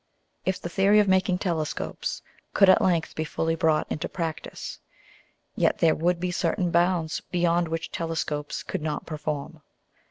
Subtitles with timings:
[0.45, 2.23] If the Theory of making Telescopes
[2.55, 4.79] could at length be fully brought into Practice,
[5.55, 9.61] yet there would be certain Bounds beyond which Telescopes could not perform.